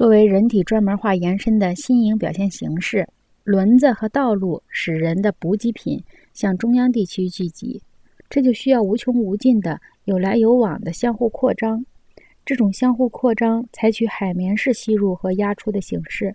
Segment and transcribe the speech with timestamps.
[0.00, 3.06] 作为人体专门化延伸的新颖表现形式，
[3.44, 7.82] 轮子和道路使人的补给品向中央地区聚集，
[8.30, 11.84] 这就需要无穷无尽的有来有往的相互扩张。
[12.46, 16.34] 这种相互扩张采取海绵式吸入和压出的形式，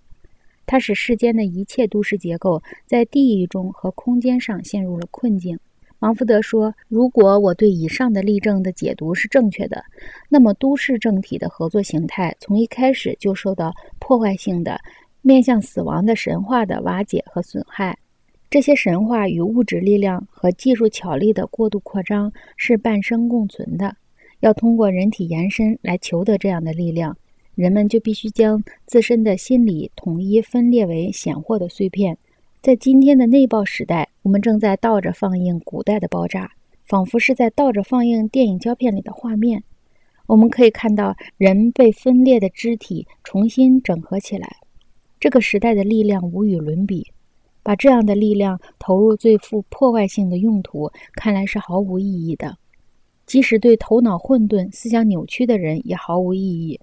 [0.67, 5.57] 它使世间的一切都市结构在地域中和空间上陷入了困境。
[5.99, 9.83] 王福德说：“如果我对以上的例证的解读是正确的，
[10.29, 14.79] 那么都市政体的合作形态从一开始就受到破坏性的、
[15.21, 17.97] 面向死亡的神话的瓦解和损害。
[18.49, 23.95] 这些神话与物质力量和技术巧力的过度扩张是半生共存的。
[24.41, 27.17] 要通过人体延伸来求得这样的力量，
[27.55, 32.17] 人们就必须将自身的心理统一分裂为显货的碎片。”
[32.61, 36.49] 在今天的内爆时代，我们正在倒着放映古代的爆炸，
[36.83, 39.63] 仿佛是在倒着放映电影胶片里的画面。
[40.25, 44.55] 我们可以看到人被分裂的肢体重新整合起来。
[45.19, 47.05] 这个时代的力量无与伦比，
[47.61, 52.57] 把这样的力量投入最富破坏性的用途，看来是毫无意义的。
[53.27, 56.79] 即使对头脑混沌、思想扭曲的人也毫无意义。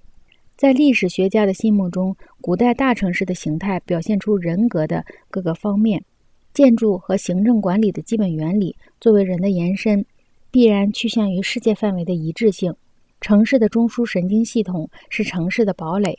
[0.55, 6.05] 在历史学家的心目中，古代大城市的形态表现出人格的各个方面。
[6.53, 10.05] 建筑和行政管理的基本原理作为人的延伸，
[10.51, 12.73] 必然趋向于世界范围的一致性。
[13.19, 16.17] 城市的中枢神经系统是城市的堡垒，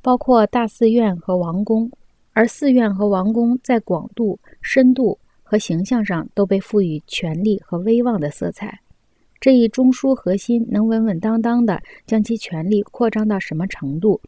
[0.00, 1.90] 包括大寺院和王宫，
[2.32, 8.80] 而寺院和王宫在广度、深度和形象上都被赋予权力和威望的色彩。
[9.40, 14.18] 这一中枢核心能稳稳当当地将其权力扩张到什么程度，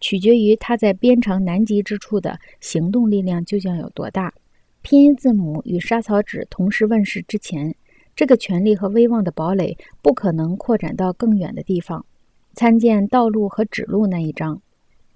[0.00, 4.32] 取决于它在边城南极之处的行动力量究竟有多大。
[4.82, 7.74] 拼音字母与沙草纸同时问世之前，
[8.16, 12.04] 这个权力和威望的堡垒不可能扩展到更远的地方。
[12.54, 14.60] 参见道路和指路那一章。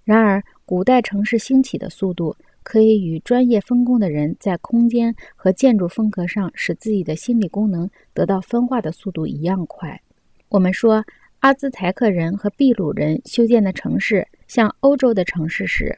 [0.04, 2.36] 然而，古代城市兴起的速度。
[2.66, 10.00] 可以与专业分工的人在空间和建筑风格上使自己的心理功能得到分化的速度一样快。
[10.48, 11.04] 我们说
[11.40, 15.94] 阿兹台克人和秘鲁人修建的城市像欧洲的城市时，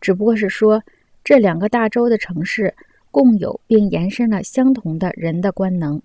[0.00, 0.82] 只不过是说
[1.22, 2.74] 这两个大洲的城市
[3.10, 6.00] 共有并延伸了相同的人的官能。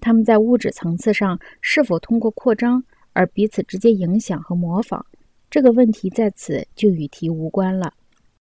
[0.00, 2.82] 他们在物质层次上是否通过扩张
[3.12, 5.04] 而彼此直接影响和模仿，
[5.50, 7.94] 这个问题在此就与题无关了。